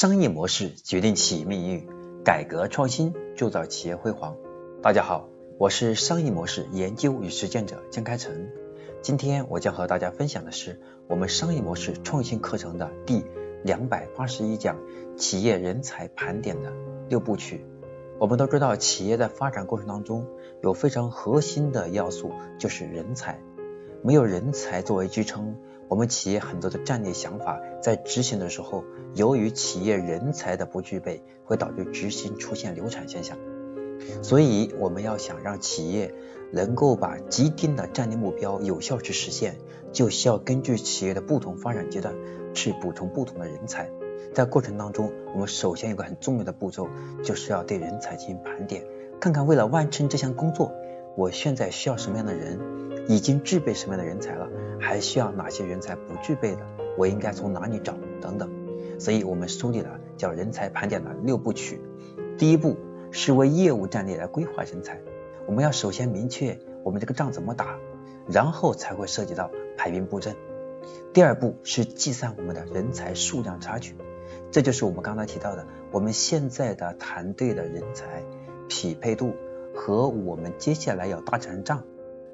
[0.00, 1.86] 商业模式决定企业命运，
[2.24, 4.34] 改革创新铸造企业辉煌。
[4.82, 8.48] 大家好，我是商业模式研究与实践者江开成。
[9.02, 13.26] 今天我将和大家分享的是我们商业模式创新课程的第
[13.62, 14.78] 两百八十一讲
[15.18, 16.72] 企业人才盘点的
[17.10, 17.66] 六部曲。
[18.18, 20.26] 我们都知道，企业在发展过程当中
[20.62, 23.38] 有非常核心的要素，就是人才。
[24.02, 25.56] 没有人才作为支撑。
[25.88, 33.36] 我们企业很多的战略想法在执行的时候，由于企业人才的不具备，会导致执行出现流产现象。
[34.22, 36.14] 所以，我们要想让企业
[36.52, 39.56] 能够把既定的战略目标有效去实现，
[39.92, 42.14] 就需要根据企业的不同发展阶段
[42.54, 43.90] 去补充不同的人才。
[44.32, 46.88] 在过程当中，我们首先有个很重要的步骤，
[47.24, 48.84] 就是要对人才进行盘点，
[49.20, 50.72] 看看为了完成这项工作，
[51.16, 52.60] 我现在需要什么样的人。
[53.10, 54.48] 已经具备什么样的人才了？
[54.78, 56.60] 还需要哪些人才不具备的？
[56.96, 57.92] 我应该从哪里找？
[58.20, 58.48] 等等。
[59.00, 61.80] 所以我们梳理了叫人才盘点的六部曲。
[62.38, 62.76] 第一步
[63.10, 65.00] 是为业务战略来规划人才。
[65.44, 67.80] 我们要首先明确我们这个仗怎么打，
[68.28, 70.36] 然后才会涉及到排兵布阵。
[71.12, 73.96] 第二步是计算我们的人才数量差距。
[74.52, 78.22] 这就是我们刚才提到的，我们现在的团队的人才
[78.68, 79.34] 匹配度
[79.74, 81.82] 和我们接下来要打这场仗。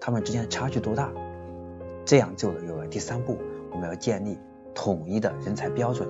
[0.00, 1.12] 他们之间的差距多大？
[2.06, 3.36] 这样就有了第三步，
[3.70, 4.38] 我们要建立
[4.74, 6.08] 统一的人才标准。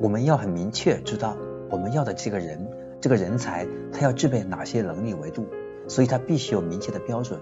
[0.00, 1.36] 我们要很明确知道
[1.70, 2.68] 我们要的这个人，
[3.00, 5.46] 这个人才他要具备哪些能力维度，
[5.86, 7.38] 所以他必须有明确的标准。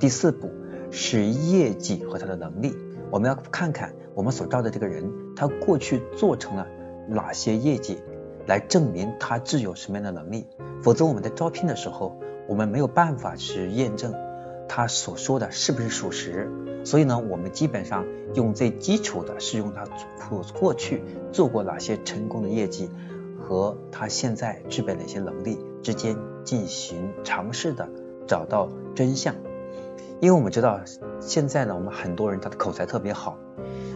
[0.00, 0.48] 第四步
[0.90, 2.74] 是业绩和他的能力，
[3.10, 6.66] 我们要看看我们所招的这个人，他过去做成了
[7.08, 7.98] 哪些业绩，
[8.46, 10.46] 来证明他具有什么样的能力。
[10.82, 14.14] 否则我们在招聘的时候，我们没有办法去验证。
[14.68, 16.50] 他所说的是不是属实？
[16.84, 19.84] 所以呢，我们基本上用最基础的是用他
[20.28, 22.88] 过过去做过哪些成功的业绩
[23.40, 27.88] 和他现在具备哪些能力之间进行尝试的
[28.26, 29.34] 找到真相。
[30.20, 30.80] 因为我们知道
[31.20, 33.36] 现在呢，我们很多人他的口才特别好，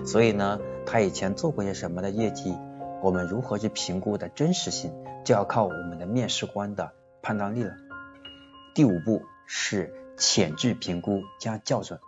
[0.05, 2.57] 所以呢，他以前做过些什么的业绩，
[3.01, 4.93] 我们如何去评估的真实性，
[5.25, 6.91] 就要靠我们的面试官的
[7.23, 7.73] 判断力了。
[8.75, 9.93] 第五步是。
[10.23, 11.99] 潜质评估加校准。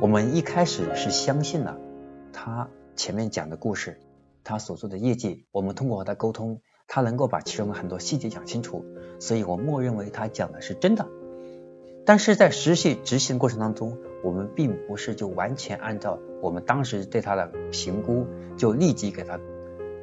[0.00, 1.76] 我们一开始是相信了
[2.32, 3.98] 他前面讲的故事，
[4.44, 8.84] 他所做的业绩，我们通过和他沟通，他能够把其中的很多细节讲清楚，
[9.18, 11.08] 所以我默认为他讲的是真的。
[12.06, 19.40] 但是在实际执行过程当中，我们并不是就完全按照我们当时对他的评估，就立即给他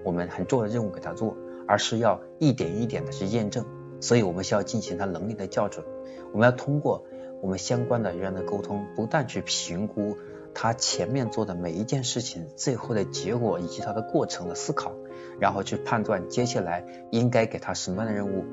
[0.04, 3.66] 我们很重要的任务给他做，而是要一点一点的去验证。
[4.00, 5.86] 所以我们需要进行他能力的校准，
[6.32, 7.06] 我们要通过
[7.42, 10.18] 我们相关的人员的沟通，不断去评估
[10.54, 14.94] 他前面做的每一件事情最后的结果以及他的过程的思考，
[15.40, 18.46] 然后去判断接下来应该给他什么样的任务，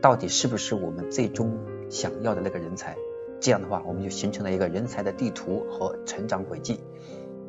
[0.00, 1.58] 到底是不是我们最终
[1.88, 2.96] 想要的那个人才。
[3.40, 6.78] 这样的话，我们就形成了一个人才的地图和成长轨迹，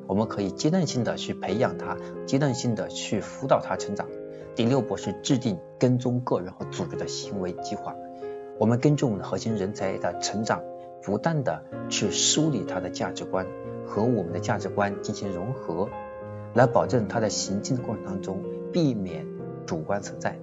[0.08, 4.08] 我们可以阶段性的去培养他，阶段性的去辅导他成长。
[4.56, 7.96] 第六步是制定跟踪个人和组织的行为计划。
[8.60, 10.62] 我们根据我们的核心人才的成长，
[11.02, 13.48] 不断的去梳理他的价值观
[13.86, 15.90] 和我们的价值观进行融合，
[16.54, 19.26] 来保证他在行进的过程当中避免
[19.66, 20.38] 主观存在。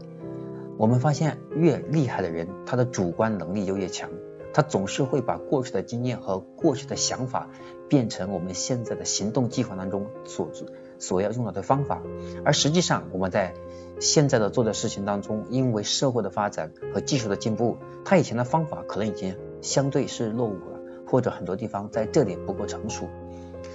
[0.77, 4.11] 我们发现越厉害的人，他的主观能力就越强，
[4.59, 7.49] 他总是会把过去的经验和过去的想法
[7.89, 10.51] 变成我们现在的行动计划当中所
[10.99, 12.03] 所要用到的方法，
[12.45, 13.55] 而实际上我们在
[14.01, 23.09] 现在的做的事情当中，因为社会的发展和技术的进步，他以前的方法可能已经相对是落伍了，或者很多地方在这里不够成熟。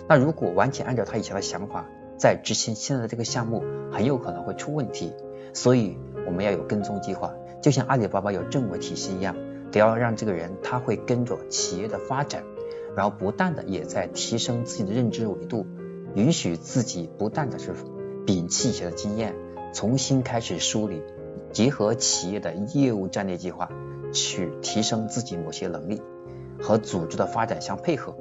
[0.10, 1.86] 那如果完全按照他以前的想法
[2.18, 5.14] 在执行现在的这个项目，很有可能会出问题。
[5.54, 9.34] 所以我们要有跟踪计划，就像阿里巴巴有政委体系一样，
[9.74, 12.44] 得要让这个人他会跟着企业的发展，
[12.96, 15.66] 然后不断的也在提升自己的认知维度，
[16.14, 17.74] 允许自己不断的是
[18.26, 19.36] 摒弃以前的经验。
[19.74, 21.02] 重新开始梳理，
[21.52, 23.68] 结合企业的业务战略计划，
[24.12, 26.00] 去提升自己某些能力
[26.62, 28.16] 和组织的发展相配合。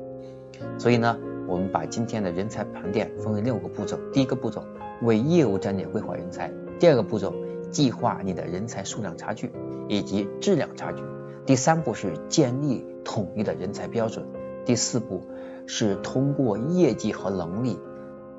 [0.79, 3.99] 所以呢，我们把今天的人才盘点分为六个步骤。
[4.15, 4.65] 第一个步骤
[5.03, 6.49] 为业务战略规划人才；
[6.81, 7.35] 第二个步骤
[7.71, 9.53] 计划你的人才数量差距
[9.87, 11.03] 以及质量差距；
[11.45, 14.25] 第三步是建立统一的人才标准；
[14.65, 15.27] 第四步
[15.67, 17.79] 是通过业绩和能力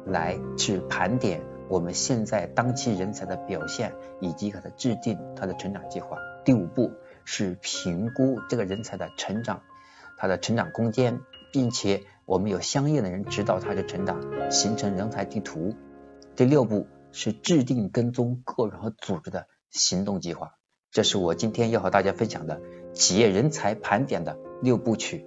[0.06, 1.42] 来去盘点。
[1.70, 6.18] 我们现在当期人才的表现，以及给他制定他的成长计划。
[6.46, 6.92] 第五步
[7.26, 9.62] 是评估这个人才的成长，
[10.18, 11.20] 他的成长空间，
[11.52, 14.22] 并且我们有相应的人指导他的成长，
[14.52, 15.74] 形成人才地图。
[16.36, 20.56] 第六步是制定跟踪个人和组织的行动计划。
[20.94, 22.62] 这是我今天要和大家分享的
[22.94, 25.26] 企业人才盘点的六部曲。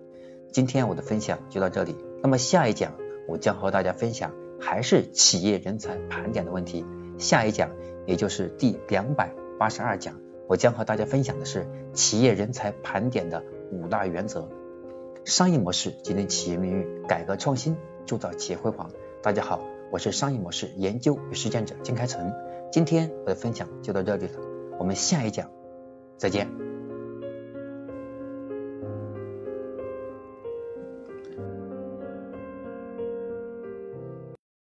[0.53, 2.95] 今天我的分享就到这里，那么下一讲
[3.27, 6.87] 我将和大家分享还是企业人才盘点的问题。
[7.19, 7.73] 下一讲
[8.07, 13.43] 也就是第两百八十二讲，我将和大家分享的是企业人才盘点的
[13.73, 14.49] 五大原则。
[15.25, 17.77] 商业模式决定企业命运，改革创新
[18.07, 18.89] 铸造企业辉煌。
[19.21, 19.61] 大家好，
[19.91, 22.33] 我是商业模式研究与实践者金开成。
[22.71, 24.39] 今天我的分享就到这里了，
[24.79, 25.51] 我们下一讲
[26.17, 26.66] 再见。